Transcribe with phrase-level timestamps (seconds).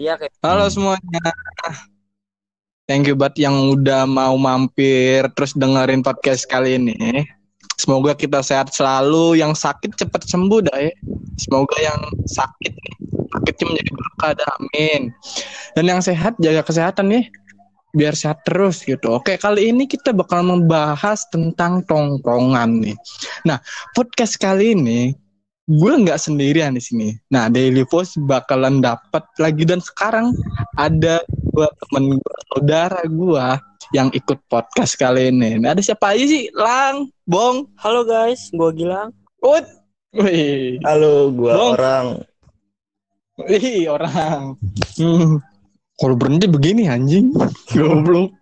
[0.00, 1.28] Iya kayak Halo semuanya.
[2.88, 7.28] Thank you buat yang udah mau mampir terus dengerin podcast kali ini.
[7.76, 10.94] Semoga kita sehat selalu, yang sakit cepat sembuh dah ya.
[11.36, 12.96] Semoga yang sakit nih,
[13.28, 15.12] sakitnya menjadi berkah dah, amin.
[15.76, 17.24] Dan yang sehat jaga kesehatan nih,
[17.92, 19.20] biar sehat terus gitu.
[19.20, 22.96] Oke, kali ini kita bakal membahas tentang tongkrongan nih.
[23.44, 23.60] Nah,
[23.92, 25.12] podcast kali ini
[25.70, 27.08] gue nggak sendirian di sini.
[27.30, 30.34] Nah, Daily Post bakalan dapat lagi dan sekarang
[30.74, 31.22] ada
[31.54, 33.46] dua temen gue, saudara gue
[33.94, 35.62] yang ikut podcast kali ini.
[35.62, 36.50] Nah, ada siapa aja sih?
[36.58, 39.10] Lang, Bong, Halo guys, gua Gilang.
[39.42, 39.66] Ut.
[40.10, 41.70] Wih, Halo, gua Bong.
[41.78, 42.06] orang.
[43.46, 44.58] wih orang.
[44.98, 45.38] Hmm.
[46.00, 47.30] Kalau berhenti begini anjing,
[47.70, 48.34] goblok.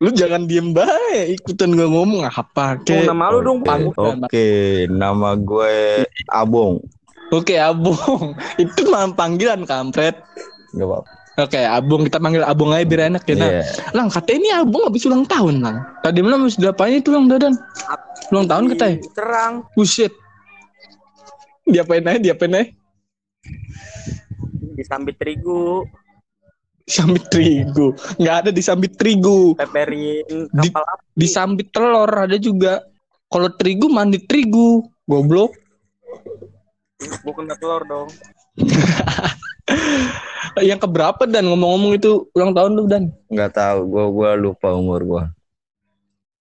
[0.00, 3.04] Lu jangan diem bae, ikutan gue ngomong apa Bung, ke.
[3.04, 3.82] nama lu dong, Oke, Bang.
[4.24, 4.48] Oke,
[4.88, 5.76] nama gue
[6.32, 6.80] Abong.
[7.28, 8.32] Oke, Abung.
[8.64, 10.16] Itu mah panggilan kampret.
[10.72, 11.10] Gak apa-apa.
[11.36, 13.34] Oke, Abung kita panggil Abung aja biar enak ya.
[13.36, 13.62] Nah, Iya.
[13.92, 15.76] Lang, katanya ini Abung habis ulang tahun, Lang.
[16.00, 17.54] Tadi malam habis diapain itu Lang Dadan?
[18.32, 18.96] Ulang tahun katanya.
[19.12, 19.54] Terang.
[19.76, 20.12] Buset.
[21.68, 22.72] Diapain aja, diapain aja.
[24.74, 25.84] Disambit terigu,
[26.90, 27.94] Sambit terigu.
[28.18, 29.54] Nggak ada disambit terigu.
[29.54, 31.02] peperin Di- kapal api.
[31.14, 32.82] Disambit telur ada juga.
[33.30, 34.82] Kalau terigu mandi terigu.
[35.06, 35.54] Goblok.
[37.22, 38.10] Bukan telur dong.
[40.58, 43.14] Yang keberapa dan ngomong-ngomong itu ulang tahun lu dan?
[43.30, 45.24] Nggak tahu, gua gua lupa umur gua.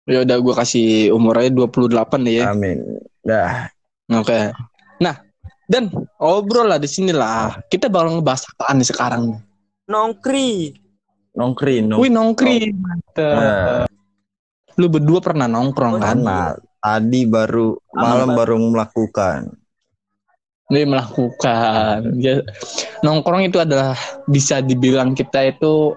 [0.05, 2.53] Ya udah gua kasih umur aja 28 deh ya.
[2.53, 2.84] Amin.
[3.25, 3.73] Dah.
[4.12, 4.53] Oke.
[5.00, 5.17] Nah,
[5.67, 5.89] dan
[6.21, 7.56] obrol lah di sini lah.
[7.73, 9.25] Kita bakal ngebahas apaan nih sekarang?
[9.87, 10.75] Nongkri.
[11.37, 12.01] Nongkri, nong.
[12.03, 12.75] Wih nongkri.
[12.75, 13.34] Mantep.
[13.37, 13.84] Nah,
[14.77, 16.20] Lu berdua pernah nongkrong kan?
[16.87, 19.51] tadi baru malam baru melakukan.
[20.70, 22.15] Ini melakukan.
[22.20, 22.45] Ya,
[23.03, 23.97] nongkrong itu adalah
[24.28, 25.97] bisa dibilang kita itu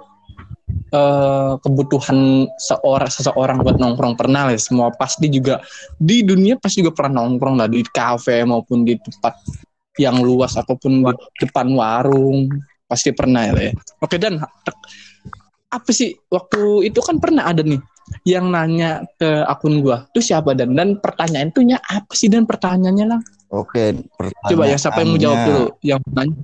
[0.93, 4.57] eh, kebutuhan seorang seseorang buat nongkrong pernah lah.
[4.57, 5.59] Semua pasti juga
[5.99, 9.35] di dunia pasti juga pernah nongkrong lah di kafe maupun di tempat
[9.99, 11.13] yang luas ataupun di
[11.43, 12.47] depan warung
[12.89, 13.69] pasti pernah ya.
[13.69, 13.71] ya.
[14.01, 14.41] Oke dan
[15.69, 17.77] apa sih waktu itu kan pernah ada nih
[18.25, 23.05] yang nanya ke akun gua tuh siapa dan dan pertanyaan tuhnya apa sih dan pertanyaannya
[23.05, 23.97] lah Oke,
[24.45, 25.65] Coba ya siapa yang mau jawab dulu?
[25.81, 26.37] Yang nanya.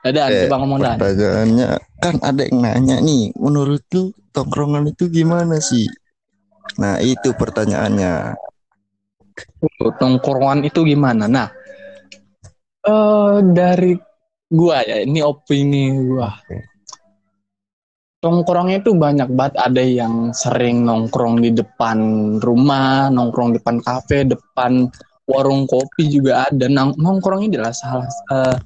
[0.00, 0.96] Ada, Eh, coba ngomong Dan.
[0.96, 1.68] Pertanyaannya
[2.00, 5.84] kan ada yang nanya nih, menurut lu tongkrongan itu gimana sih?
[6.80, 8.32] Nah, itu pertanyaannya.
[10.00, 11.28] Tongkrongan itu gimana?
[11.28, 11.52] Nah,
[12.88, 13.92] eh dari
[14.50, 16.34] gua ya, ini opini gua.
[18.20, 19.54] Tongkrongnya itu banyak banget.
[19.56, 21.98] Ada yang sering nongkrong di depan
[22.44, 24.92] rumah, nongkrong di depan kafe, depan
[25.24, 26.68] warung kopi juga ada.
[26.68, 28.56] Nong nongkrong ini adalah salah eh,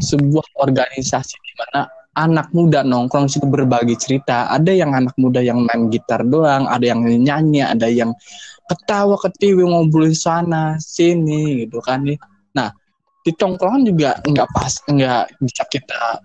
[0.00, 1.84] sebuah organisasi di mana
[2.14, 4.48] anak muda nongkrong situ berbagi cerita.
[4.48, 8.14] Ada yang anak muda yang main gitar doang, ada yang nyanyi, ada yang
[8.70, 12.16] ketawa ketiwi ngobrol sana sini gitu kan nih.
[12.56, 12.72] Nah
[13.24, 16.20] di tongkrongan juga nggak pas nggak bisa kita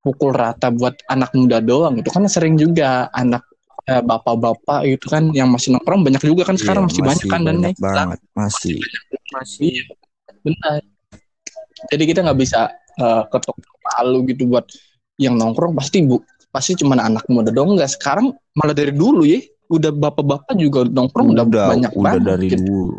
[0.00, 3.44] pukul rata buat anak muda doang gitu kan sering juga anak
[3.90, 7.40] eh, bapak-bapak gitu kan yang masih nongkrong banyak juga kan sekarang Iya, masih, banyak kan
[7.42, 8.76] dan banyak naik banget, masih.
[9.34, 9.68] Masih.
[9.74, 9.84] Iya,
[10.46, 10.80] benar.
[11.90, 12.60] Jadi kita nggak bisa
[12.96, 14.64] eh, ketok palu gitu buat
[15.20, 19.38] yang nongkrong pasti bu pasti cuma anak muda dong nggak sekarang malah dari dulu ya
[19.70, 22.58] udah bapak-bapak juga nongkrong udah, banyak udah banget dari gitu.
[22.58, 22.98] dulu.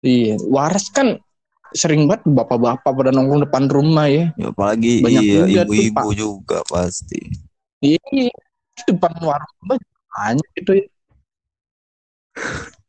[0.00, 1.20] Iya, waras kan
[1.74, 4.32] sering banget bapak-bapak pada nongkrong depan rumah ya.
[4.34, 6.16] Ya, apalagi Banyak iya, juga tuh, ibu-ibu Pak.
[6.18, 7.20] juga pasti.
[7.80, 8.28] Iya, di
[8.88, 9.54] depan warung
[10.10, 10.86] banyak gitu ya.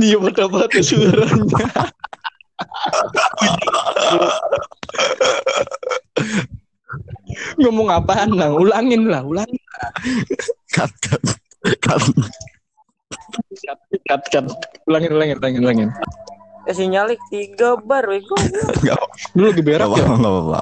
[0.00, 1.68] Dia banget suaranya.
[7.60, 8.52] Ngomong apaan lah?
[8.52, 9.62] Ulangin lah, ulangin.
[10.72, 11.22] Cut, cut,
[11.80, 12.02] cut.
[14.08, 14.46] Cut, cut.
[14.88, 15.90] Ulangin, ulangin, ulangin, ulangin.
[16.62, 18.34] Eh sinyalik tiga bar wego.
[18.82, 19.94] Nggak apa- Dulu lagi berak yuk.
[19.98, 20.60] apa-apa, nggak apa-apa.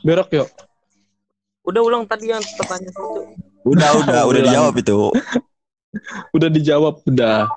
[0.00, 0.48] Berak yuk.
[1.62, 3.04] Udah ulang tadi yang pertanyaan itu.
[3.66, 4.98] Udah, udah, udah dijawab itu.
[6.36, 7.48] Udah dijawab, udah.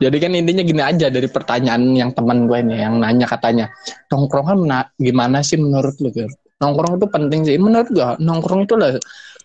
[0.00, 3.68] Jadi kan intinya gini aja dari pertanyaan yang teman gue nih yang nanya katanya
[4.08, 6.08] nongkrongan mena- gimana sih menurut lu?
[6.08, 6.32] Gir?
[6.58, 8.08] Nongkrong itu penting sih menurut gue.
[8.18, 8.96] Nongkrong itu adalah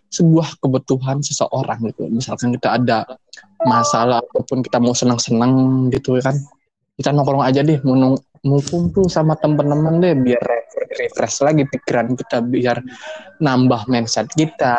[0.08, 2.08] sebuah kebutuhan seseorang gitu.
[2.08, 3.04] Misalkan kita ada
[3.68, 5.52] masalah ataupun kita mau senang-senang
[5.92, 6.40] gitu kan,
[6.98, 12.44] kita nongkrong aja deh, mau kumpul sama temen-temen deh biar re- refresh lagi pikiran kita,
[12.44, 12.78] biar
[13.42, 14.78] nambah mindset kita,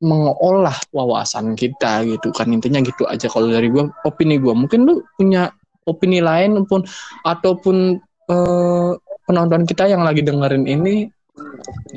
[0.00, 5.00] mengolah wawasan kita gitu kan intinya gitu aja kalau dari gue opini gue mungkin lu
[5.16, 5.48] punya
[5.88, 6.84] opini lain pun
[7.24, 7.96] ataupun
[8.28, 8.92] eh,
[9.24, 11.08] penonton kita yang lagi dengerin ini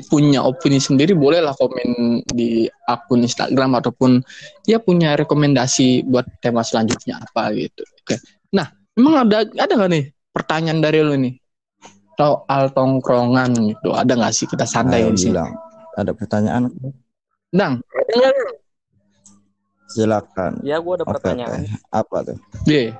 [0.08, 4.20] punya opini sendiri bolehlah komen di akun Instagram ataupun
[4.68, 7.80] ya punya rekomendasi buat tema selanjutnya apa gitu.
[8.04, 8.20] Oke.
[8.52, 8.68] Nah,
[9.00, 11.34] emang ada ada nggak nih pertanyaan dari lu nih?
[12.20, 13.96] Soal tongkrongan gitu.
[13.96, 15.32] Ada nggak sih kita santai Ayo di sini?
[15.32, 15.56] bilang.
[15.96, 16.68] Ada pertanyaan?
[17.50, 17.80] Dang,
[19.90, 20.62] Silakan.
[20.62, 21.66] Ya gue ada Oke, pertanyaan.
[21.66, 21.90] oke.
[21.90, 22.38] Apa tuh?
[22.68, 22.94] Iya.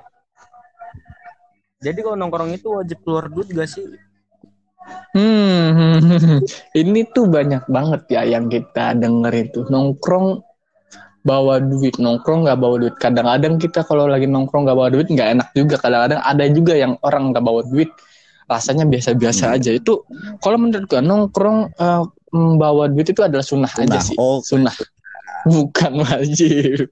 [1.81, 3.85] Jadi kalau nongkrong itu wajib keluar duit gak sih?
[5.15, 6.41] Hmm,
[6.73, 10.41] ini tuh banyak banget ya yang kita denger itu nongkrong
[11.21, 12.95] bawa duit nongkrong nggak bawa duit.
[12.97, 15.75] Kadang-kadang kita kalau lagi nongkrong nggak bawa duit nggak enak juga.
[15.77, 17.89] Kadang-kadang ada juga yang orang nggak bawa duit.
[18.49, 19.71] Rasanya biasa-biasa aja.
[19.71, 20.03] Itu
[20.41, 22.03] kalau menurut gua nongkrong eh,
[22.33, 24.17] membawa duit itu adalah sunnah aja sih.
[24.17, 24.73] Oh, sunnah.
[25.45, 26.89] Bukan wajib.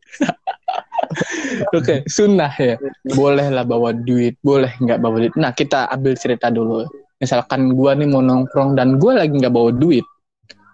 [1.77, 2.77] Oke sunnah ya.
[3.17, 5.33] Boleh lah bawa duit boleh nggak bawa duit.
[5.35, 6.85] Nah kita ambil cerita dulu.
[7.19, 10.05] Misalkan gua nih mau nongkrong dan gua lagi nggak bawa duit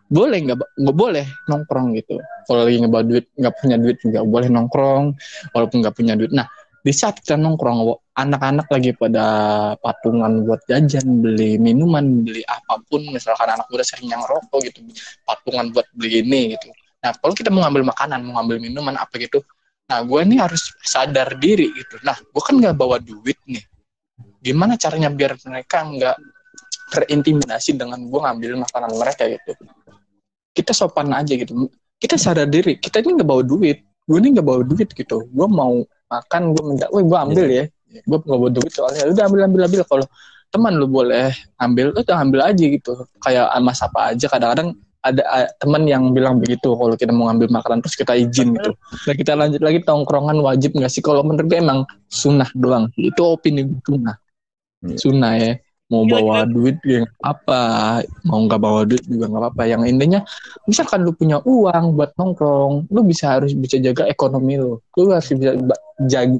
[0.05, 2.21] boleh nggak nggak boleh nongkrong gitu.
[2.45, 5.05] Kalau lagi nggak duit nggak punya duit juga boleh nongkrong
[5.53, 6.31] walaupun nggak punya duit.
[6.33, 6.45] Nah
[6.85, 7.81] di saat kita nongkrong
[8.13, 9.25] anak-anak lagi pada
[9.81, 14.85] patungan buat jajan beli minuman beli apa pun misalkan anak muda sering yang rokok gitu
[15.25, 16.69] patungan buat beli ini gitu.
[17.01, 19.41] Nah kalau kita mau ngambil makanan mau ngambil minuman apa gitu
[19.85, 21.97] nah gue nih harus sadar diri gitu.
[22.05, 23.65] Nah gue kan nggak bawa duit nih.
[24.45, 26.17] Gimana caranya biar mereka nggak
[26.93, 29.57] terintimidasi dengan gue ngambil makanan mereka gitu
[30.55, 31.67] kita sopan aja gitu.
[31.99, 33.83] Kita sadar diri kita ini nggak bawa duit.
[34.07, 35.27] Gue ini nggak bawa duit gitu.
[35.29, 37.65] Gue mau makan gue minta woi gue ambil ya.
[38.07, 39.03] Gue nggak bawa duit soalnya.
[39.11, 39.81] Udah ambil ambil ambil.
[39.83, 40.05] Kalau
[40.49, 42.91] teman lu boleh ambil udah ambil aja gitu.
[43.19, 44.25] Kayak mas apa aja.
[44.31, 48.57] Kadang-kadang ada uh, teman yang bilang begitu kalau kita mau ngambil makanan terus kita izin
[48.57, 48.73] gitu.
[49.05, 51.05] Nah kita lanjut lagi tongkrongan wajib nggak sih?
[51.05, 52.89] Kalau menurut gue emang sunnah doang.
[52.97, 54.17] Itu opini gue sunnah.
[54.85, 54.97] Iya.
[55.01, 55.51] sunnah ya
[55.85, 57.61] mau bawa duit ya nggak apa
[58.25, 59.63] mau nggak bawa duit juga nggak apa-apa.
[59.69, 60.19] Yang intinya
[60.65, 64.81] misalkan lu punya uang buat nongkrong lu bisa harus bisa jaga ekonomi lu.
[64.97, 65.53] Lu harus bisa
[66.09, 66.37] jaga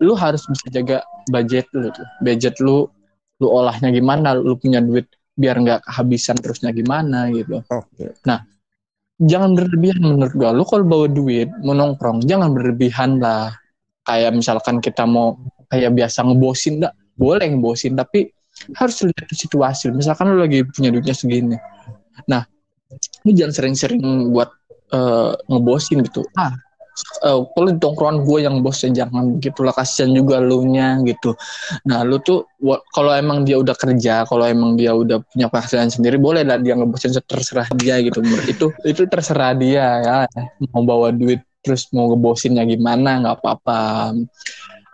[0.00, 0.96] lu harus bisa jaga
[1.28, 2.08] budget lu tuh.
[2.24, 2.88] Budget lu
[3.36, 5.04] lu olahnya gimana lu punya duit
[5.36, 7.60] biar nggak kehabisan terusnya gimana gitu.
[7.68, 8.16] Oke.
[9.16, 10.52] jangan berlebihan menurut gua.
[10.56, 13.52] Lu kalau bawa duit mau nongkrong jangan berlebihan lah.
[14.06, 15.36] Kayak misalkan kita mau
[15.68, 18.35] kayak biasa ngebosin enggak boleh ngebosin tapi
[18.76, 19.92] harus lihat situasi.
[19.92, 21.56] Misalkan lu lagi punya duitnya segini.
[22.30, 22.44] Nah
[23.26, 24.50] lu jangan sering-sering buat
[24.94, 26.24] eh, ngebosin gitu.
[26.38, 26.54] Ah.
[26.96, 29.76] Eh, kalau di tongkrongan gue yang bosnya jangan gitu lah.
[29.76, 31.36] Kasihan juga lu nya gitu.
[31.84, 32.48] Nah lu tuh
[32.96, 36.72] kalau emang dia udah kerja kalau emang dia udah punya penghasilan sendiri boleh lah dia
[36.72, 38.24] ngebosin terserah dia gitu.
[38.48, 40.16] Itu itu terserah dia ya.
[40.72, 44.16] Mau bawa duit terus mau ngebosinnya gimana nggak apa-apa.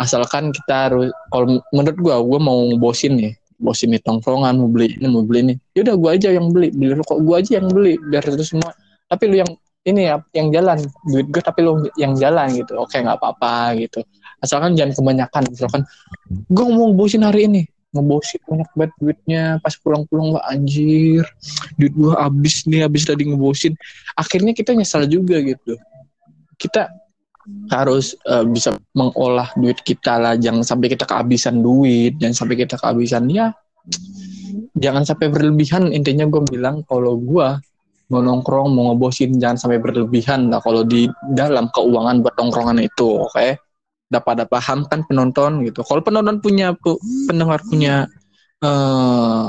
[0.02, 3.32] Asalkan kita harus kalau menurut gua gua mau ngebosin nih
[3.62, 5.54] bosin di tongkrongan mau beli ini mau beli ini.
[5.78, 6.74] Yaudah gua aja yang beli.
[6.74, 8.74] Beli rokok gua aja yang beli biar itu semua.
[9.06, 9.50] Tapi lu yang
[9.86, 10.78] ini ya yang jalan.
[11.06, 12.78] Duit gue tapi lu yang jalan gitu.
[12.78, 14.02] Oke nggak apa-apa gitu.
[14.42, 15.42] Asalkan jangan kebanyakan.
[15.50, 15.82] Misalkan
[16.28, 17.62] gue mau ngebosin hari ini.
[17.92, 19.44] Ngebosin banyak banget duitnya.
[19.62, 21.26] Pas pulang-pulang wah anjir.
[21.78, 23.74] Duit gua habis nih habis tadi ngebosin
[24.18, 25.78] akhirnya kita nyesal juga gitu.
[26.58, 27.01] Kita
[27.70, 30.34] harus eh, bisa mengolah duit kita lah.
[30.38, 32.18] Jangan sampai kita kehabisan duit.
[32.18, 33.26] Jangan sampai kita kehabisan.
[33.30, 33.52] Ya
[34.76, 35.90] jangan sampai berlebihan.
[35.90, 37.48] Intinya gue bilang kalau gue
[38.12, 40.60] mau nongkrong mau ngebosin jangan sampai berlebihan lah.
[40.60, 43.56] Kalau di dalam keuangan buat nongkrongan itu oke?
[44.12, 45.80] Udah pada paham kan penonton gitu.
[45.80, 48.04] Kalau penonton punya pu- pendengar punya
[48.60, 49.44] eh,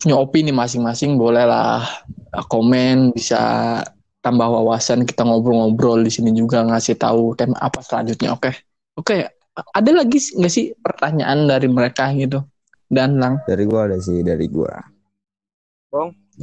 [0.00, 1.84] punya opini masing-masing bolehlah
[2.32, 3.84] eh, komen bisa
[4.26, 8.50] tambah wawasan kita ngobrol-ngobrol di sini juga ngasih tahu tema apa selanjutnya oke
[8.98, 9.16] oke
[9.54, 12.42] ada lagi nggak sih pertanyaan dari mereka gitu
[12.90, 14.74] dan lang Dari gua ada sih dari gua.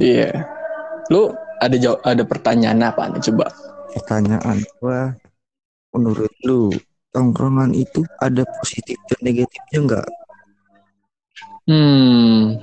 [0.00, 0.32] iya
[1.12, 1.28] lu
[1.60, 3.52] ada jawab ada pertanyaan apa nih coba
[3.92, 5.12] Pertanyaan gua
[5.92, 6.72] menurut lu
[7.12, 10.08] tongkrongan itu ada positif dan negatifnya enggak?
[11.68, 12.58] Hmm.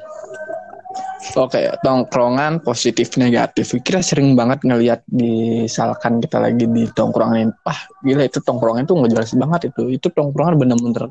[1.31, 3.71] Oke, tongkrongan positif negatif.
[3.85, 9.11] Kira sering banget ngelihat misalkan kita lagi di tongkrongan, wah gila itu tongkrongan itu nggak
[9.15, 9.81] jelas banget itu.
[9.95, 11.07] Itu tongkrongan bener-bener,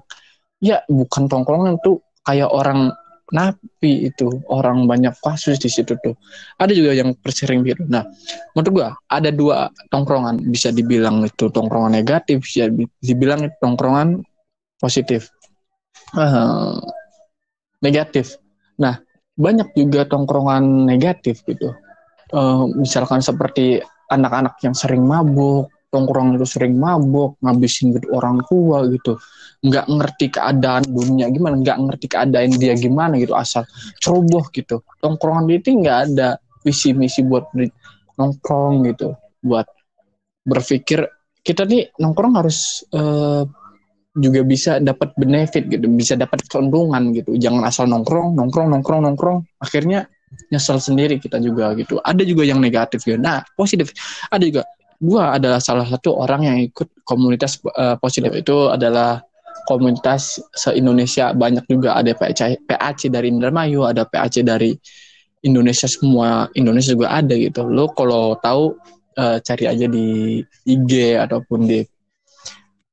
[0.63, 2.93] ya bukan tongkrongan tuh kayak orang
[3.33, 6.15] napi itu, orang banyak kasus di situ tuh.
[6.61, 7.87] Ada juga yang persering gitu.
[7.89, 8.05] Nah,
[8.55, 14.21] menurut gua ada dua tongkrongan bisa dibilang itu tongkrongan negatif, bisa di- dibilang itu tongkrongan
[14.83, 15.31] positif.
[16.17, 16.77] Eh,
[17.81, 18.37] negatif.
[18.81, 19.01] Nah,
[19.41, 21.73] banyak juga tongkrongan negatif gitu.
[22.31, 23.81] Eh, misalkan seperti
[24.13, 29.19] anak-anak yang sering mabuk, tongkrong itu sering mabok, ngabisin duit orang tua gitu.
[29.65, 33.67] Nggak ngerti keadaan dunia gimana, nggak ngerti keadaan dia gimana gitu, asal
[33.99, 34.85] ceroboh gitu.
[35.03, 37.51] Tongkrongan itu nggak ada visi misi buat
[38.15, 39.67] nongkrong gitu, buat
[40.45, 41.05] berpikir
[41.41, 43.43] kita nih nongkrong harus eh,
[44.19, 47.39] juga bisa dapat benefit gitu, bisa dapat keuntungan gitu.
[47.39, 49.39] Jangan asal nongkrong, nongkrong, nongkrong, nongkrong.
[49.63, 50.11] Akhirnya
[50.51, 52.03] nyesel sendiri kita juga gitu.
[52.03, 53.15] Ada juga yang negatif ya.
[53.19, 53.95] Nah, positif
[54.31, 54.63] ada juga.
[55.01, 59.25] Gua adalah salah satu orang yang ikut komunitas eh, positif itu adalah
[59.65, 64.77] komunitas se-Indonesia banyak juga ada PAC, PAC dari Indramayu, ada PAC dari
[65.41, 67.65] Indonesia semua Indonesia juga ada gitu.
[67.65, 68.77] Lo kalau tahu
[69.17, 71.81] eh, cari aja di IG ataupun di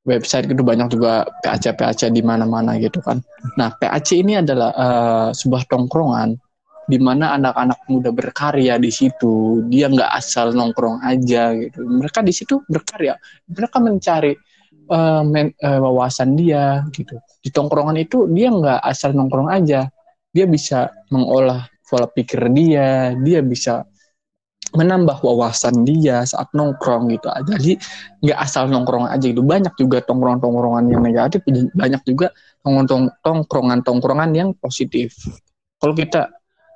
[0.08, 3.20] website gitu banyak juga PAC PAC di mana-mana gitu kan.
[3.60, 6.40] Nah, PAC ini adalah eh, sebuah tongkrongan
[6.88, 9.62] di mana anak-anak muda berkarya di situ.
[9.68, 11.84] Dia nggak asal nongkrong aja gitu.
[11.84, 13.20] Mereka di situ berkarya.
[13.52, 14.34] Mereka mencari
[14.88, 17.20] eh, men- eh, wawasan dia gitu.
[17.44, 19.92] Di tongkrongan itu dia nggak asal nongkrong aja.
[20.32, 23.12] Dia bisa mengolah pola pikir dia.
[23.20, 23.84] Dia bisa
[24.76, 27.28] menambah wawasan dia saat nongkrong gitu.
[27.48, 27.80] Jadi
[28.24, 29.44] nggak asal nongkrong aja gitu.
[29.46, 31.44] Banyak juga tongkrongan-tongkrongan yang negatif,
[31.76, 32.34] banyak juga
[32.66, 35.16] tongkrong- tongkrongan-tongkrongan yang positif.
[35.78, 36.32] Kalau kita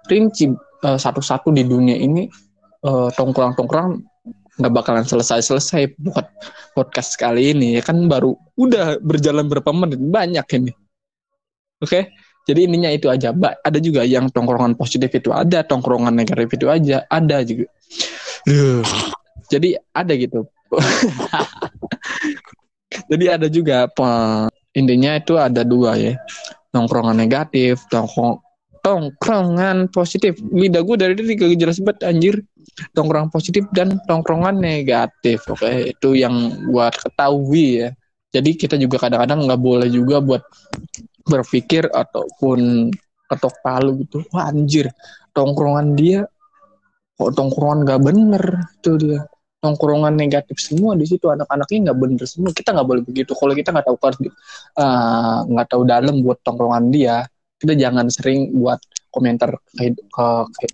[0.07, 0.51] rinci
[0.86, 2.29] eh, satu-satu di dunia ini
[2.86, 3.93] eh, tongkrongan-tongkrongan
[4.62, 6.27] nggak bakalan selesai-selesai buat
[6.75, 10.71] podcast kali ini ya kan baru udah berjalan berapa menit banyak ini.
[11.81, 12.13] Oke.
[12.50, 13.33] Jadi ininya itu aja.
[13.62, 17.69] Ada juga yang tongkrongan positif itu ada, tongkrongan negatif itu aja ada juga.
[19.51, 20.48] Jadi ada gitu.
[23.12, 23.88] Jadi ada juga
[24.74, 26.15] intinya itu ada dua ya.
[26.71, 28.39] Tongkrongan negatif, tongkrong
[28.81, 30.39] tongkrongan positif.
[30.50, 32.36] Lidah gue dari tadi gak jelas banget anjir.
[32.95, 35.45] Tongkrongan positif dan tongkrongan negatif.
[35.51, 37.89] Oke, itu yang buat ketahui ya.
[38.31, 40.39] Jadi kita juga kadang-kadang nggak boleh juga buat
[41.31, 42.91] berpikir ataupun
[43.31, 44.27] ketok palu gitu.
[44.35, 44.91] Wah anjir,
[45.31, 46.27] tongkrongan dia
[47.15, 48.43] kok tongkrongan nggak bener?
[48.83, 49.23] Itu dia.
[49.61, 52.50] Tongkrongan negatif semua di situ anak-anaknya nggak bener semua.
[52.51, 53.31] Kita nggak boleh begitu.
[53.38, 53.97] Kalau kita nggak tahu
[54.81, 57.23] eh, nggak tahu dalam buat tongkrongan dia
[57.61, 58.81] kita jangan sering buat
[59.13, 60.65] komentar ke, ke, ke,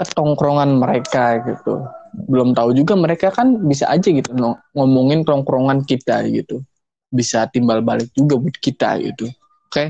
[0.00, 1.84] ke tongkrongan mereka gitu.
[2.24, 4.32] Belum tahu juga mereka kan bisa aja gitu
[4.72, 6.64] ngomongin tongkrongan kita gitu.
[7.12, 9.28] Bisa timbal balik juga buat kita gitu
[9.70, 9.84] oke.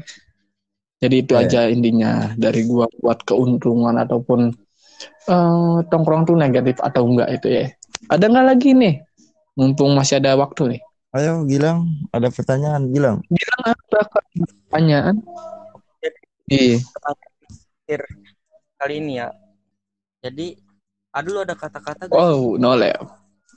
[1.01, 1.43] Jadi itu Iya.
[1.49, 4.53] aja intinya dari gua buat keuntungan ataupun
[5.25, 7.67] eh, tongkrong tuh negatif atau enggak itu ya.
[8.13, 8.95] Ada nggak lagi nih?
[9.57, 10.81] Mumpung masih ada waktu nih.
[11.11, 13.19] Ayo Gilang, ada pertanyaan Gilang.
[13.27, 14.01] bilang apa
[14.69, 15.17] pertanyaan.
[16.47, 16.79] Iya.
[17.03, 18.01] Akhir
[18.77, 19.33] kali ini ya.
[20.21, 20.55] Jadi
[21.11, 23.09] ada lu ada kata-kata oh no lab.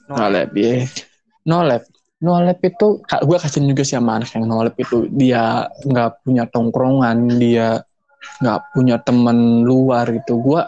[0.08, 0.16] No.
[0.16, 0.84] no lab ya
[1.46, 1.84] no lab
[2.24, 5.04] no lab itu gue kasihan juga sih sama anak yang no lab itu.
[5.12, 7.84] Dia nggak punya tongkrongan dia
[8.40, 10.40] nggak punya teman luar gitu.
[10.40, 10.64] Gue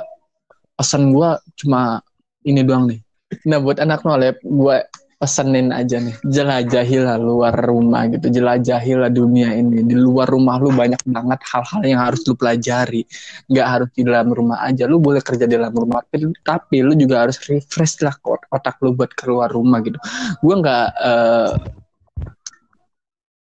[0.77, 1.29] pesan gue
[1.65, 2.05] cuma
[2.45, 3.01] ini doang nih.
[3.49, 4.77] Nah buat anak no lab gue
[5.17, 9.81] pesenin aja nih jelajahilah luar rumah gitu jelajahilah dunia ini.
[9.81, 13.03] Di luar rumah lu banyak banget hal-hal yang harus lu pelajari.
[13.49, 16.93] Nggak harus di dalam rumah aja lu boleh kerja di dalam rumah tapi, tapi lu
[17.01, 19.97] juga harus refresh lah ot- otak lu buat keluar rumah gitu.
[20.45, 21.53] Gue nggak eh,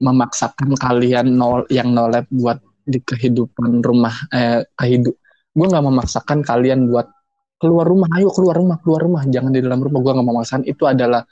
[0.03, 5.15] memaksakan kalian nol yang nolep buat di kehidupan rumah eh kehidup
[5.55, 7.07] gue nggak memaksakan kalian buat
[7.63, 8.11] keluar rumah.
[8.19, 10.03] Ayo keluar rumah keluar rumah jangan di dalam rumah.
[10.03, 11.23] Gue nggak memaksakan itu adalah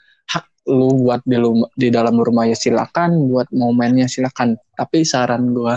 [0.69, 1.37] lu buat di,
[1.77, 4.53] di dalam rumah ya silakan buat mau mainnya silakan.
[4.77, 5.73] Tapi saran gue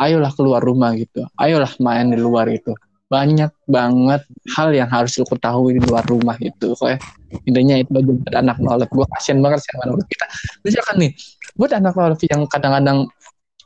[0.00, 1.22] ayolah keluar rumah gitu.
[1.38, 2.74] Ayolah main di luar itu.
[3.10, 4.22] Banyak banget
[4.54, 7.02] hal yang harus lu ketahui di luar rumah itu kayak
[7.42, 10.26] intinya itu buat anak nolep gue kasian banget sih nolep kita
[10.66, 11.10] misalkan nih
[11.58, 13.10] buat anak nolep yang kadang-kadang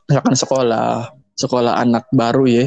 [0.09, 2.65] misalkan sekolah sekolah anak baru ya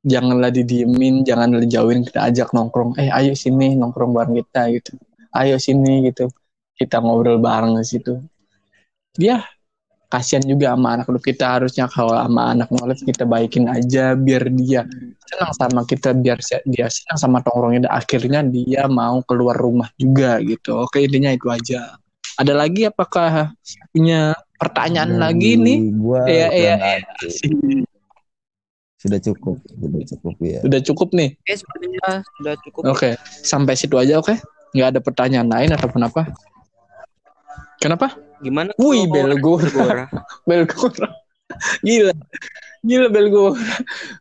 [0.00, 2.96] janganlah didiemin janganlah dijauhin kita ajak nongkrong.
[2.96, 4.96] Eh ayo sini nongkrong bareng kita gitu.
[5.36, 6.32] Ayo sini gitu
[6.78, 8.22] kita ngobrol bareng di situ
[9.18, 9.42] dia
[10.08, 14.48] kasihan juga sama anak lu kita harusnya kalau sama anak nolep kita baikin aja biar
[14.56, 14.88] dia
[15.28, 20.40] senang sama kita biar dia senang sama tongkrongnya dan akhirnya dia mau keluar rumah juga
[20.40, 22.00] gitu oke intinya itu aja
[22.40, 23.52] ada lagi apakah
[23.92, 27.28] punya pertanyaan lagi nih Gua Iya, iya, ada.
[28.98, 30.60] Sudah cukup, sudah cukup ya.
[30.66, 32.08] udah cukup nih Oke, sepertinya
[32.40, 32.82] sudah cukup.
[32.90, 33.10] Oke,
[33.46, 34.34] sampai situ aja oke?
[34.74, 36.32] Nggak ada pertanyaan lain ataupun apa?
[37.78, 38.14] Kenapa?
[38.42, 38.74] Gimana?
[38.78, 40.10] Wih, Belgora.
[40.46, 41.08] Belgora?
[41.86, 42.14] Gila.
[42.82, 43.62] Gila Belgora.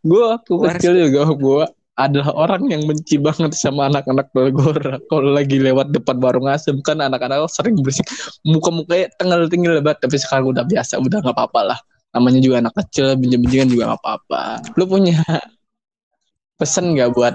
[0.06, 1.66] Gua waktu kecil juga gua
[1.98, 5.02] adalah orang yang benci banget sama anak-anak Belgora.
[5.10, 8.06] Kalau lagi lewat depan warung asem kan anak-anak sering berisik.
[8.46, 10.06] Muka-mukanya tengil-tengil banget.
[10.06, 11.80] Tapi sekarang udah biasa, udah nggak apa-apa lah.
[12.14, 14.42] Namanya juga anak kecil, benci-bencian juga nggak apa-apa.
[14.78, 15.18] Lu punya
[16.58, 17.34] pesan nggak buat